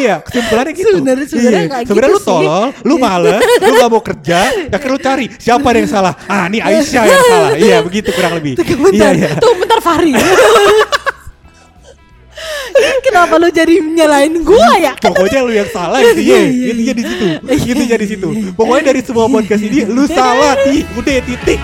iya, 0.00 0.20
kesimpulannya 0.20 0.72
gitu. 0.72 0.96
Sebenarnya- 0.98 1.28
sebenarnya 1.28 1.60
Iya. 1.62 1.86
Sebenarnya 1.86 2.10
gitu 2.16 2.24
lu 2.24 2.30
tolol, 2.32 2.64
lu 2.82 2.94
males, 2.96 3.40
lu 3.60 3.72
gak 3.76 3.90
mau 3.90 4.02
kerja, 4.02 4.38
akhirnya 4.68 4.94
lu 4.94 5.00
cari 5.00 5.26
siapa 5.38 5.68
yang 5.76 5.88
salah. 5.88 6.14
Ah, 6.28 6.48
ini 6.48 6.58
Aisyah 6.60 7.04
yang 7.04 7.24
salah. 7.28 7.50
Iya, 7.56 7.76
begitu 7.84 8.08
kurang 8.12 8.36
lebih. 8.40 8.58
Iya, 8.58 8.76
Bentar, 8.76 9.12
iya. 9.16 9.30
tuh 9.38 9.52
bentar 9.56 9.78
Fahri. 9.80 10.12
Kenapa 13.02 13.36
lu 13.36 13.52
jadi 13.52 13.78
nyalain 13.78 14.32
gua 14.42 14.72
ya? 14.80 14.92
Pokoknya 14.96 15.40
lu 15.44 15.52
yang 15.52 15.68
salah 15.68 16.00
intinya, 16.00 16.38
intinya 16.48 16.94
di 16.96 17.04
situ, 17.04 17.24
intinya 17.50 17.96
di 18.00 18.06
situ. 18.08 18.28
Pokoknya 18.56 18.82
dari 18.94 19.00
semua 19.04 19.28
podcast 19.28 19.62
ini 19.62 19.84
lu 19.84 20.08
salah, 20.08 20.56
udah 20.96 21.16
titik. 21.22 21.60